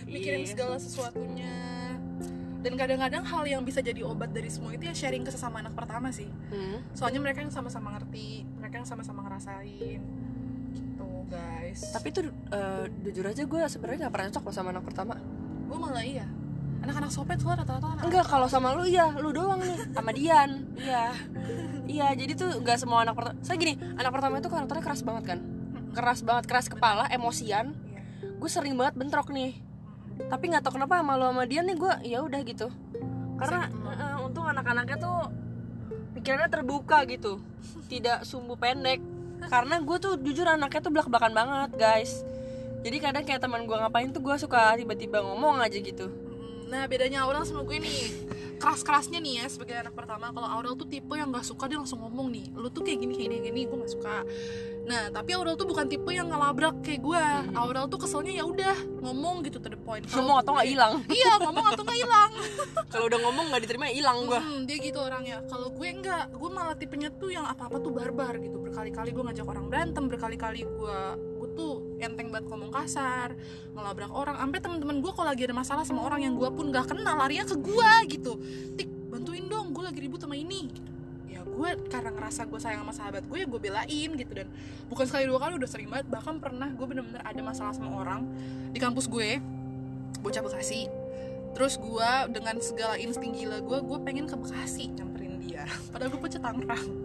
[0.05, 0.50] Mikirin Iya.
[0.52, 1.48] segala sesuatunya
[2.62, 5.75] dan kadang-kadang hal yang bisa jadi obat dari semua itu ya sharing ke sesama anak
[5.75, 6.31] pertama sih.
[6.55, 6.79] Hmm.
[6.94, 10.01] soalnya mereka yang sama-sama ngerti mereka yang sama-sama ngerasain.
[10.72, 11.90] Gitu guys.
[11.90, 15.14] Tapi tuh eh, jujur aja gue sebenarnya nggak pernah cocok loh sama anak pertama.
[15.66, 16.27] Gue malah iya?
[16.83, 20.51] Anak-anak sopet tuh rata-rata anak enggak kalau sama lu iya lu doang nih sama Dian.
[20.79, 21.05] Iya.
[21.83, 25.25] Iya jadi tuh nggak semua anak pertama saya gini anak pertama itu karakternya keras banget
[25.35, 25.38] kan?
[25.92, 27.75] Keras banget keras kepala emosian.
[27.90, 28.03] Iya.
[28.38, 29.72] gue sering banget bentrok nih
[30.29, 32.69] tapi nggak tau kenapa sama lu sama Dian nih gue ya udah gitu.
[33.41, 35.19] Karena eh, untung anak-anaknya tuh
[36.19, 37.43] pikirannya terbuka gitu.
[37.91, 39.03] Tidak sumbu pendek.
[39.51, 42.23] Karena gue tuh jujur anaknya tuh belak belakan banget guys.
[42.83, 46.32] Jadi kadang kayak teman gue ngapain tuh gue suka tiba-tiba ngomong aja gitu
[46.73, 48.01] nah bedanya Aurel sama gue nih.
[48.57, 50.31] Keras-kerasnya nih ya sebagai anak pertama.
[50.31, 52.49] Kalau Aurel tuh tipe yang nggak suka dia langsung ngomong nih.
[52.55, 54.23] Lu tuh kayak gini kayak gini gue nggak suka.
[54.83, 57.53] Nah tapi Aurel tuh bukan tipe yang ngelabrak kayak gue Mhm.
[57.55, 60.07] Aurel tuh keselnya ya udah ngomong gitu to the point.
[60.07, 60.95] Kalau ngomong atau nggak gue- hilang?
[61.11, 62.31] Iya ngomong atau nggak hilang.
[62.93, 64.41] Kalau udah ngomong nggak diterima hilang gua.
[64.41, 65.43] Hmm, dia gitu orangnya.
[65.45, 68.57] Kalau gue enggak gue malah tipenya tuh yang apa apa tuh barbar gitu.
[68.57, 70.99] Berkali-kali gue ngajak orang berantem berkali-kali gue gue
[71.53, 73.37] tuh enteng banget ngomong kasar
[73.73, 76.93] ngelabrak orang sampai teman-teman gue kalau lagi ada masalah sama orang yang gue pun gak
[76.93, 78.33] kenal larinya ke gue gitu.
[78.77, 80.73] Tik bantuin dong gue lagi ribut sama ini.
[81.29, 84.33] Ya gue karena ngerasa gue sayang sama sahabat gue ya gue belain gitu.
[84.33, 84.49] Dan
[84.88, 86.07] bukan sekali dua kali udah sering banget.
[86.09, 88.25] Bahkan pernah gue bener-bener ada masalah sama orang
[88.73, 89.41] di kampus gue
[90.23, 90.88] bocah Bekasi.
[91.53, 95.69] Terus gue dengan segala insting gila gue gue pengen ke Bekasi nyamperin dia.
[95.93, 97.02] Padahal gue bocah Tangerang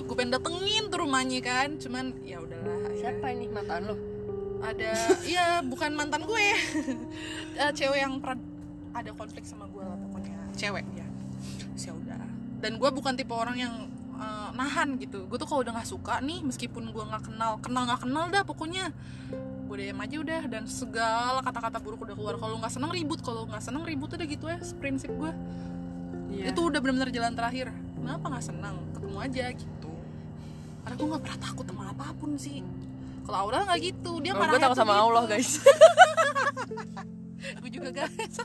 [0.00, 3.46] gue pengen datengin tuh rumahnya kan cuman ya udahlah siapa ini?
[3.46, 3.96] Mantan lo
[4.60, 4.92] ada
[5.32, 6.46] iya bukan mantan gue.
[7.60, 8.40] Eh, cewek yang pernah
[8.96, 10.40] ada konflik sama gue lah pokoknya.
[10.56, 11.06] Cewek ya.
[11.76, 12.24] Ya udah.
[12.64, 13.74] Dan gue bukan tipe orang yang
[14.16, 15.28] eh, nahan gitu.
[15.28, 18.42] Gue tuh kalau udah nggak suka nih meskipun gue nggak kenal kenal nggak kenal dah
[18.44, 18.92] pokoknya
[19.68, 20.42] gue diam aja udah.
[20.48, 22.34] Dan segala kata-kata buruk udah keluar.
[22.40, 25.32] Kalau nggak seneng ribut kalau nggak seneng ribut udah gitu ya prinsip gue
[26.30, 26.54] Iya.
[26.54, 29.92] itu udah benar-benar jalan terakhir kenapa nggak senang ketemu aja gitu.
[30.80, 32.58] Karena gue nggak pernah takut sama apa pun sih.
[33.28, 35.04] Kalau Aurel nggak gitu dia Oh, gue marahnya takut sama gitu.
[35.06, 35.50] Allah guys.
[37.40, 38.36] Gue juga guys.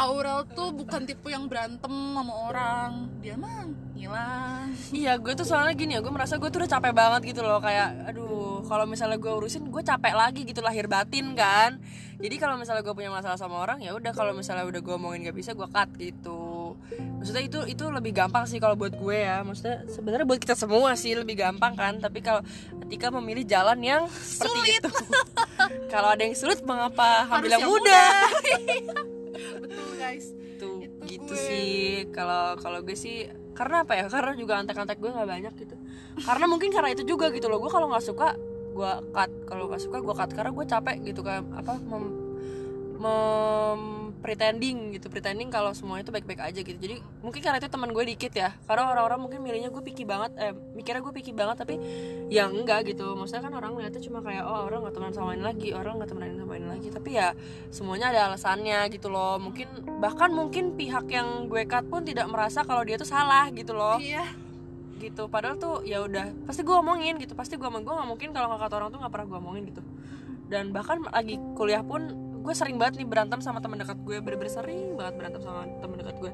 [0.00, 2.90] Aurel tuh bukan tipe yang berantem sama orang.
[3.20, 6.92] Dia mah hilang Iya, gue tuh soalnya gini ya, gue merasa gue tuh udah capek
[6.92, 7.60] banget gitu loh.
[7.60, 11.80] Kayak, aduh, kalau misalnya gue urusin, gue capek lagi gitu lahir batin kan.
[12.20, 15.28] Jadi kalau misalnya gue punya masalah sama orang, ya udah kalau misalnya udah gue omongin
[15.28, 16.43] gak bisa, gue cut gitu
[17.24, 19.40] Maksudnya itu itu lebih gampang sih kalau buat gue ya.
[19.40, 21.96] Maksudnya sebenarnya buat kita semua sih lebih gampang kan.
[21.96, 22.44] Tapi kalau
[22.84, 24.92] ketika memilih jalan yang seperti itu.
[25.88, 28.12] Kalau ada yang sulit, mengapa ambil yang yang mudah?
[29.64, 30.36] betul guys.
[30.60, 31.46] Tuh, Itu gitu gue.
[31.48, 31.72] sih.
[32.12, 33.24] Kalau kalau gue sih
[33.56, 34.04] karena apa ya?
[34.12, 35.80] Karena juga antek-antek gue nggak banyak gitu.
[36.28, 37.56] Karena mungkin karena itu juga gitu loh.
[37.56, 38.36] Gue kalau nggak suka
[38.76, 39.30] gue cut.
[39.48, 40.30] Kalau nggak suka gue cut.
[40.36, 41.40] Karena gue capek gitu kan.
[41.56, 42.04] Apa mem,
[43.00, 45.12] mem- pretending gitu.
[45.12, 46.80] Pretending kalau semua itu baik-baik aja gitu.
[46.80, 48.56] Jadi mungkin karena itu teman gue dikit ya.
[48.64, 51.76] Karena orang-orang mungkin milihnya gue picky banget eh mikirnya gue picky banget tapi
[52.32, 53.12] ya enggak gitu.
[53.12, 56.08] Maksudnya kan orang ngeliatnya cuma kayak oh orang nggak temenan sama ini lagi orang nggak
[56.08, 56.88] temenan sama ini lagi.
[56.88, 57.28] Tapi ya
[57.68, 59.36] semuanya ada alasannya gitu loh.
[59.36, 63.76] Mungkin bahkan mungkin pihak yang gue cut pun tidak merasa kalau dia tuh salah gitu
[63.76, 64.00] loh.
[64.00, 64.24] Iya.
[65.04, 65.28] Gitu.
[65.28, 66.32] Padahal tuh ya udah.
[66.48, 67.36] Pasti gue omongin gitu.
[67.36, 69.64] Pasti gue omongin gue nggak mungkin kalau nggak kata orang tuh nggak pernah gue omongin
[69.68, 69.84] gitu.
[70.48, 74.52] Dan bahkan lagi kuliah pun gue sering banget nih berantem sama teman dekat gue bener-bener
[74.52, 76.32] sering banget berantem sama teman dekat gue.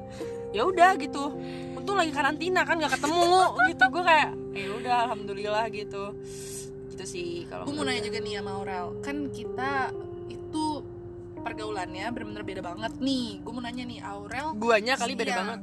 [0.51, 1.31] Ya udah gitu.
[1.71, 3.31] Untung lagi karantina kan nggak ketemu
[3.71, 3.83] gitu.
[3.87, 6.03] Gue kayak ya udah alhamdulillah gitu.
[6.91, 8.87] Gitu sih kalau gue mau nanya juga nih sama Aurel.
[8.99, 9.95] Kan kita
[10.27, 10.65] itu
[11.41, 13.39] pergaulannya bener-bener beda banget nih.
[13.39, 15.39] Gue mau nanya nih Aurel guanya kali beda Iya.
[15.39, 15.59] banget.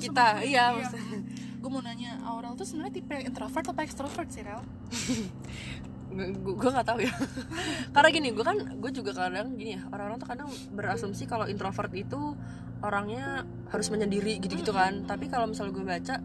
[0.00, 1.20] Kita gue, iya maksudnya.
[1.60, 4.64] Gue mau nanya Aurel tuh sebenarnya tipe introvert atau extrovert sih Rel
[6.10, 7.14] gue nggak tahu ya.
[7.94, 11.92] Karena gini gue kan gue juga kadang gini ya orang-orang tuh kadang berasumsi kalau introvert
[11.94, 12.34] itu
[12.82, 15.06] orangnya harus menyendiri gitu-gitu kan.
[15.06, 16.16] Tapi kalau misalnya gue baca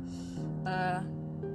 [0.66, 1.00] eh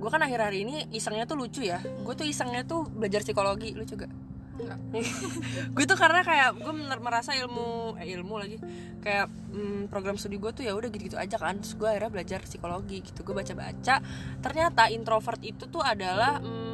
[0.00, 1.82] gue kan akhir-akhir ini isengnya tuh lucu ya.
[1.82, 4.12] Gue tuh isengnya tuh belajar psikologi lucu gak?
[5.74, 8.60] Gue tuh karena kayak gue merasa ilmu eh ilmu lagi.
[9.00, 11.56] Kayak mm, program studi gue tuh ya udah gitu-gitu aja kan.
[11.64, 13.24] Terus gue akhirnya belajar psikologi gitu.
[13.24, 14.04] Gue baca-baca
[14.44, 16.69] ternyata introvert itu tuh adalah mm,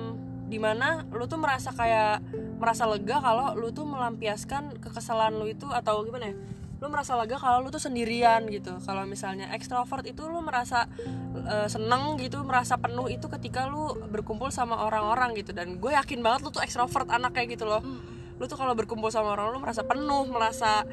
[0.46, 2.22] di mana lu tuh merasa kayak
[2.62, 6.36] merasa lega kalau lu tuh melampiaskan kekesalan lu itu atau gimana ya?
[6.76, 8.78] Lu merasa lega kalau lu tuh sendirian gitu.
[8.84, 10.86] Kalau misalnya ekstrovert itu lu merasa
[11.34, 15.50] eh, seneng gitu merasa penuh itu ketika lu berkumpul sama orang-orang gitu.
[15.50, 17.82] Dan gue yakin banget lu tuh ekstrovert anaknya gitu loh.
[17.82, 18.14] Mm.
[18.36, 20.84] lu tuh kalau berkumpul sama orang lu merasa penuh merasa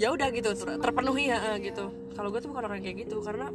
[0.00, 1.92] ya udah gitu ter- terpenuhi ya gitu.
[2.16, 3.52] Kalau gue tuh bukan orang kayak gitu karena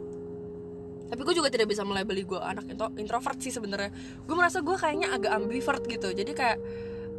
[1.05, 3.93] tapi gue juga tidak bisa melabeli gue anak intro- introvert sih sebenarnya.
[4.25, 6.09] Gue merasa gue kayaknya agak ambivert gitu.
[6.09, 6.57] Jadi kayak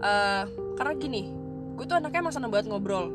[0.02, 0.44] eh,
[0.74, 1.22] karena gini
[1.76, 3.12] gue tuh anaknya emang seneng banget ngobrol.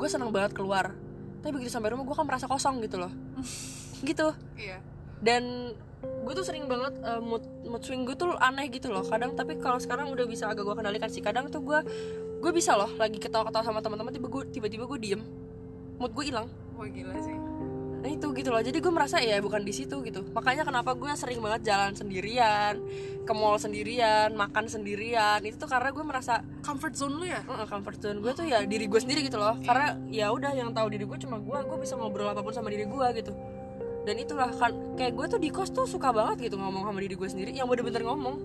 [0.00, 0.96] Gue seneng banget keluar.
[1.44, 3.12] Tapi begitu sampai rumah gue kan merasa kosong gitu loh.
[4.04, 4.28] Gitu.
[4.60, 4.76] Iya.
[5.24, 5.72] Dan
[6.04, 9.00] gue tuh sering banget uh, mood mood swing gue tuh aneh gitu loh.
[9.00, 11.24] Kadang tapi kalau sekarang udah bisa agak gue kendalikan sih.
[11.24, 11.80] Kadang tuh gue
[12.44, 14.12] gue bisa loh lagi ketawa-ketawa sama teman-teman
[14.52, 15.24] tiba-tiba gue diem.
[15.96, 16.44] Mood gue hilang.
[16.76, 17.45] Wah gila sih
[18.06, 18.62] nah itu gitu loh.
[18.62, 20.22] Jadi gue merasa ya bukan di situ gitu.
[20.30, 22.78] Makanya kenapa gue sering banget jalan sendirian
[23.26, 25.42] ke mall sendirian makan sendirian.
[25.42, 27.42] Itu tuh karena gue merasa comfort zone lu ya?
[27.50, 29.58] Uh, comfort zone gue tuh ya diri gue sendiri gitu loh.
[29.58, 32.70] Karena ya udah yang tahu diri gue cuma gue gue bisa ngobrol apa pun sama
[32.70, 33.34] diri gue gitu.
[34.06, 37.18] Dan itulah kan kayak gue tuh di kos tuh suka banget gitu ngomong sama diri
[37.18, 37.50] gue sendiri.
[37.58, 38.36] Yang bener-bener ngomong.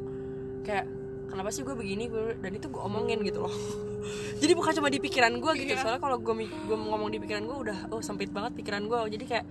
[0.66, 0.90] Kayak
[1.32, 3.54] kenapa sih gue begini gue dan itu gue omongin gitu loh
[4.42, 5.80] jadi bukan cuma di pikiran gue gitu Iya.
[5.80, 9.24] soalnya kalau gue gue ngomong di pikiran gue udah oh sempit banget pikiran gue jadi
[9.26, 9.46] kayak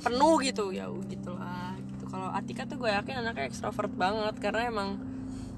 [0.00, 4.68] penuh gitu ya gitu lah gitu kalau Atika tuh gue yakin anaknya ekstrovert banget karena
[4.68, 5.00] emang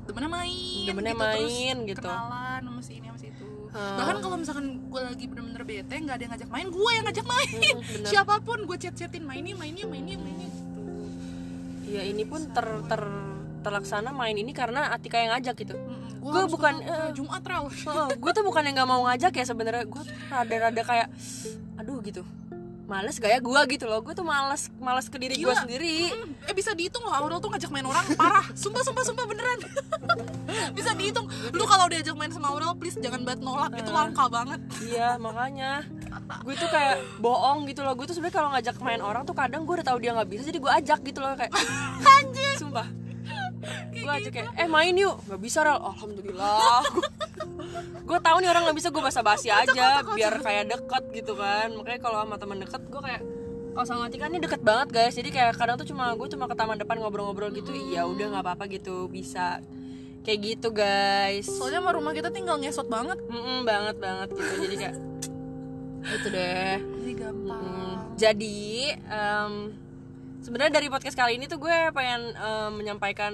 [0.04, 2.04] demennya main Demennya gitu, terus main, gitu.
[2.04, 3.98] kenalan sama si ini sama si itu Hmm.
[3.98, 7.26] bahkan kalau misalkan gue lagi bener-bener bete nggak ada yang ngajak main gue yang ngajak
[7.26, 8.06] main Mm, bener.
[8.06, 10.78] siapa pun gue chat-chatin mainnya mainnya mainnya mainnya gitu
[11.90, 13.02] ya ini pun ter ter
[13.64, 15.74] terlaksana main ini karena Atika yang ngajak gitu.
[16.24, 17.64] Gua harus bukan, ke- ke eh, Jumat rel
[18.22, 19.84] gue tuh bukan yang nggak mau ngajak ya sebenarnya.
[19.84, 21.08] Gue tuh rada-rada kayak
[21.76, 22.24] aduh gitu.
[22.84, 24.00] Males gaya gue gitu loh.
[24.04, 26.12] Gue tuh males males ke diri gue sendiri.
[26.12, 28.44] Mm, eh bisa dihitung loh Aurel tuh ngajak main orang parah.
[28.52, 29.58] Sumpah sumpah sumpah beneran.
[30.76, 31.26] Bisa dihitung.
[31.50, 33.72] Lu kalau diajak main sama Aurel please jangan banget nolak.
[33.76, 34.60] Itu langka banget.
[34.84, 35.84] Iya makanya.
[36.44, 37.96] Gue tuh kayak bohong gitu loh.
[37.96, 40.42] Gue tuh sebenarnya kalau ngajak main orang tuh kadang gue udah tahu dia nggak bisa
[40.48, 41.52] jadi gue ajak gitu loh kayak.
[42.20, 43.03] Anjir sumpah
[44.04, 45.16] gue ajak kayak eh main yuk.
[45.24, 45.80] Nggak bisa rel.
[45.80, 46.84] Alhamdulillah.
[48.04, 51.72] Gue tahu nih orang nggak bisa gue basa-basi aja biar kayak deket gitu kan.
[51.72, 53.22] Makanya kalau sama teman deket gue kayak
[53.74, 55.16] kalau sama Tika ini deket banget guys.
[55.16, 57.72] Jadi kayak kadang tuh cuma gue cuma ke taman depan ngobrol-ngobrol gitu.
[57.72, 59.08] Iya udah nggak apa-apa gitu.
[59.08, 59.64] Bisa.
[60.20, 61.48] Kayak gitu guys.
[61.48, 63.18] Soalnya sama rumah kita tinggal ngesot banget.
[63.24, 64.52] Mm-mm, banget banget gitu.
[64.68, 64.96] Jadi kayak
[66.12, 66.76] gitu deh.
[66.78, 67.62] Jadi gampang.
[67.64, 68.58] Mm, jadi
[69.08, 69.52] em,
[70.44, 73.32] sebenarnya dari podcast kali ini tuh gue pengen em, menyampaikan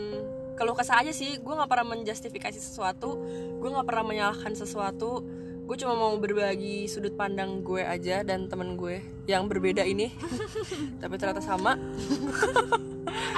[0.60, 3.16] keluh kesah aja sih gue nggak pernah menjustifikasi sesuatu
[3.60, 5.24] gue nggak pernah menyalahkan sesuatu.
[5.70, 8.98] Gue cuma mau berbagi sudut pandang gue aja dan temen gue
[9.30, 10.10] yang berbeda ini.
[11.00, 11.78] Tapi ternyata sama.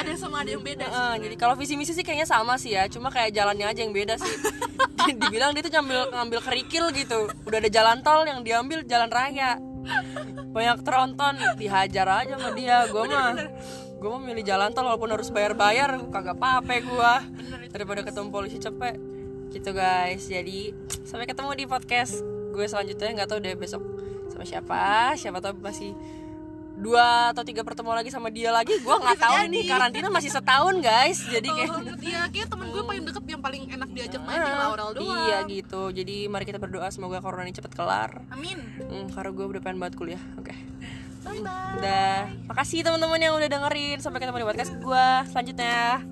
[0.00, 2.58] Ada yang sama ada yang beda sih Heeh, jadi kalau visi misi sih kayaknya sama
[2.58, 4.34] sih ya cuma kayak jalannya aja yang beda sih.
[5.20, 7.30] Dibilang dia tuh ngambil ngambil kerikil gitu.
[7.46, 9.62] Udah ada jalan tol yang diambil jalan raya.
[10.52, 13.32] Banyak tronton dihajar aja sama dia gue mah
[14.02, 17.12] gue mau milih jalan tol walaupun harus bayar bayar kagak apa-apa gue
[17.70, 18.98] daripada ketemu polisi cepet.
[19.54, 20.26] Gitu guys.
[20.26, 20.74] Jadi
[21.06, 22.18] sampai ketemu di podcast
[22.50, 23.14] gue selanjutnya.
[23.14, 23.78] Nggak tahu deh besok
[24.26, 25.14] sama siapa.
[25.14, 25.94] Siapa tahu masih
[26.72, 28.74] dua atau tiga pertemuan lagi sama dia lagi.
[28.82, 29.70] Gue nggak tahu nih.
[29.70, 31.22] Karantina masih setahun guys.
[31.22, 34.66] Jadi kayak Oh, iya kayak temen gue paling deket yang paling enak diajak main tinggal
[34.74, 35.14] Aurel doang.
[35.30, 35.94] iya gitu.
[35.94, 38.18] Jadi mari kita berdoa semoga corona ini cepet kelar.
[38.34, 38.58] Amin.
[38.82, 40.22] Hmm, karena gue udah pengen banget kuliah.
[40.42, 40.71] Oke
[41.22, 43.98] bye bye udah makasih teman-teman yang udah dengerin.
[43.98, 46.02] Sampai ketemu di podcast gue selanjutnya